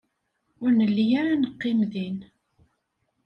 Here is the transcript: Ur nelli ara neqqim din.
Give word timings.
Ur 0.63 0.71
nelli 0.73 1.05
ara 1.21 1.33
neqqim 1.41 1.79
din. 1.91 2.17